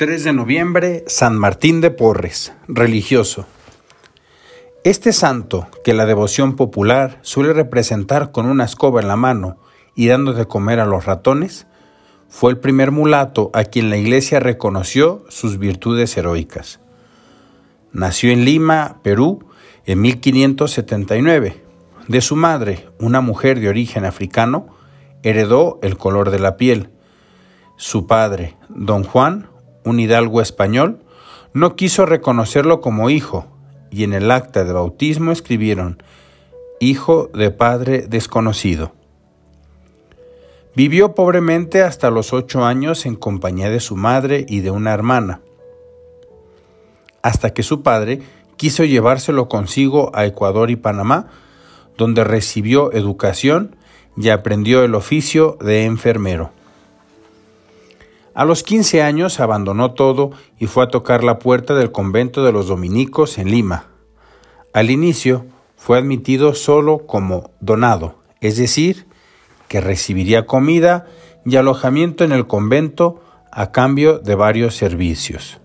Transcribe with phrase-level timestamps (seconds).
[0.00, 3.44] 3 de noviembre, San Martín de Porres, religioso.
[4.82, 9.58] Este santo, que la devoción popular suele representar con una escoba en la mano
[9.94, 11.66] y dando de comer a los ratones,
[12.30, 16.80] fue el primer mulato a quien la Iglesia reconoció sus virtudes heroicas.
[17.92, 19.44] Nació en Lima, Perú,
[19.84, 21.62] en 1579.
[22.08, 24.66] De su madre, una mujer de origen africano,
[25.22, 26.88] heredó el color de la piel.
[27.76, 29.50] Su padre, don Juan,
[29.84, 31.00] un hidalgo español,
[31.52, 33.46] no quiso reconocerlo como hijo
[33.90, 36.02] y en el acta de bautismo escribieron
[36.80, 38.92] hijo de padre desconocido.
[40.74, 45.40] Vivió pobremente hasta los ocho años en compañía de su madre y de una hermana,
[47.22, 48.22] hasta que su padre
[48.56, 51.26] quiso llevárselo consigo a Ecuador y Panamá,
[51.98, 53.76] donde recibió educación
[54.16, 56.52] y aprendió el oficio de enfermero.
[58.40, 62.52] A los 15 años abandonó todo y fue a tocar la puerta del convento de
[62.52, 63.88] los dominicos en Lima.
[64.72, 65.44] Al inicio
[65.76, 69.06] fue admitido solo como donado, es decir,
[69.68, 71.04] que recibiría comida
[71.44, 73.20] y alojamiento en el convento
[73.52, 75.60] a cambio de varios servicios.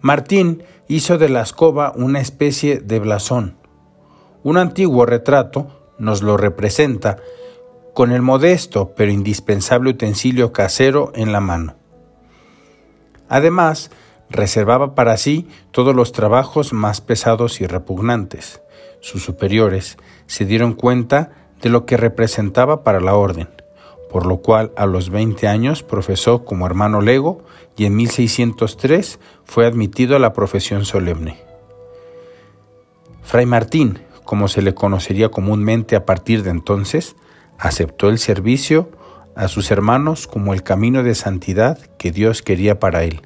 [0.00, 3.56] Martín hizo de la escoba una especie de blasón.
[4.44, 7.16] Un antiguo retrato nos lo representa
[7.94, 11.76] con el modesto pero indispensable utensilio casero en la mano.
[13.28, 13.90] Además,
[14.28, 18.60] reservaba para sí todos los trabajos más pesados y repugnantes.
[19.00, 21.30] Sus superiores se dieron cuenta
[21.62, 23.48] de lo que representaba para la orden,
[24.10, 27.44] por lo cual a los 20 años profesó como hermano lego
[27.76, 31.38] y en 1603 fue admitido a la profesión solemne.
[33.22, 37.16] Fray Martín, como se le conocería comúnmente a partir de entonces,
[37.58, 38.90] aceptó el servicio
[39.36, 43.22] a sus hermanos como el camino de santidad que Dios quería para él.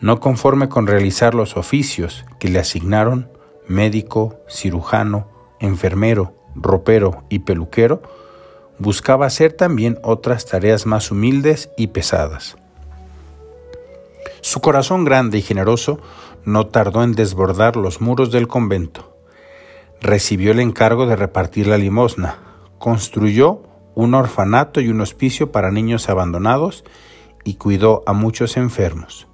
[0.00, 3.30] No conforme con realizar los oficios que le asignaron,
[3.68, 5.28] médico, cirujano,
[5.60, 8.02] enfermero, ropero y peluquero,
[8.78, 12.56] buscaba hacer también otras tareas más humildes y pesadas.
[14.40, 16.00] Su corazón grande y generoso
[16.44, 19.16] no tardó en desbordar los muros del convento.
[20.00, 22.38] Recibió el encargo de repartir la limosna,
[22.82, 23.62] construyó
[23.94, 26.82] un orfanato y un hospicio para niños abandonados
[27.44, 29.28] y cuidó a muchos enfermos.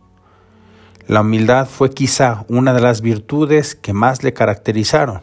[1.06, 5.22] La humildad fue quizá una de las virtudes que más le caracterizaron.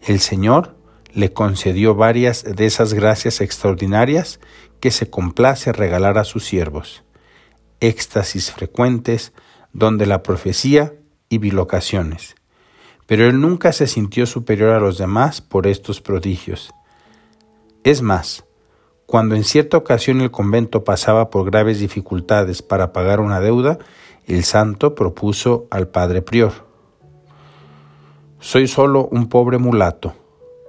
[0.00, 0.74] El Señor
[1.12, 4.40] le concedió varias de esas gracias extraordinarias
[4.80, 7.04] que se complace regalar a sus siervos.
[7.78, 9.32] Éxtasis frecuentes,
[9.72, 10.94] donde la profecía
[11.28, 12.34] y bilocaciones.
[13.06, 16.72] Pero él nunca se sintió superior a los demás por estos prodigios.
[17.86, 18.44] Es más,
[19.06, 23.78] cuando en cierta ocasión el convento pasaba por graves dificultades para pagar una deuda,
[24.26, 26.66] el santo propuso al padre prior.
[28.40, 30.14] Soy solo un pobre mulato,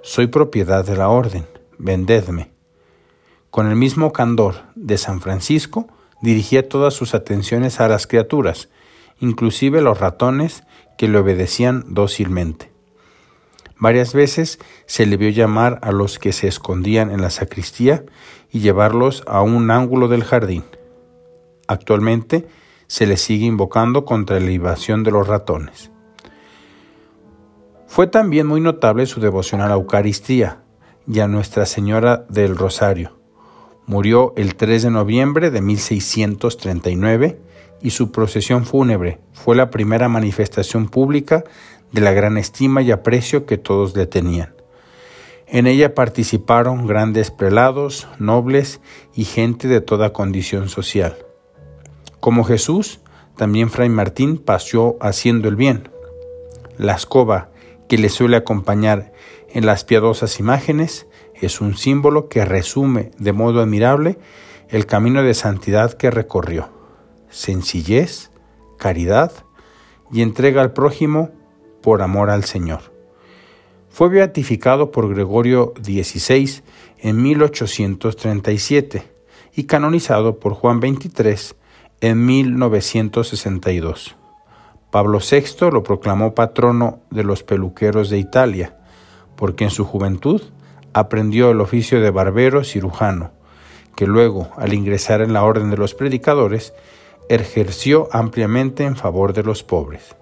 [0.00, 1.44] soy propiedad de la orden,
[1.76, 2.52] vendedme.
[3.50, 5.88] Con el mismo candor de San Francisco,
[6.22, 8.68] dirigía todas sus atenciones a las criaturas,
[9.18, 10.62] inclusive los ratones
[10.96, 12.77] que le obedecían dócilmente.
[13.78, 18.04] Varias veces se le vio llamar a los que se escondían en la sacristía
[18.50, 20.64] y llevarlos a un ángulo del jardín.
[21.68, 22.48] Actualmente
[22.88, 25.90] se le sigue invocando contra la invasión de los ratones.
[27.86, 30.62] Fue también muy notable su devoción a la Eucaristía
[31.06, 33.16] y a Nuestra Señora del Rosario.
[33.86, 37.40] Murió el 3 de noviembre de 1639
[37.80, 41.44] y su procesión fúnebre fue la primera manifestación pública
[41.92, 44.54] de la gran estima y aprecio que todos le tenían.
[45.46, 48.80] En ella participaron grandes prelados, nobles
[49.14, 51.16] y gente de toda condición social.
[52.20, 53.00] Como Jesús,
[53.36, 55.88] también Fray Martín paseó haciendo el bien.
[56.76, 57.50] La escoba
[57.88, 59.12] que le suele acompañar
[59.50, 64.18] en las piadosas imágenes es un símbolo que resume de modo admirable
[64.68, 66.68] el camino de santidad que recorrió.
[67.30, 68.30] Sencillez,
[68.76, 69.32] caridad
[70.12, 71.30] y entrega al prójimo
[71.82, 72.92] por amor al Señor.
[73.88, 76.62] Fue beatificado por Gregorio XVI
[76.98, 79.02] en 1837
[79.54, 81.56] y canonizado por Juan XXIII
[82.00, 84.16] en 1962.
[84.90, 88.76] Pablo VI lo proclamó patrono de los peluqueros de Italia,
[89.36, 90.42] porque en su juventud
[90.92, 93.32] aprendió el oficio de barbero cirujano,
[93.94, 96.72] que luego, al ingresar en la orden de los predicadores,
[97.28, 100.16] ejerció ampliamente en favor de los pobres.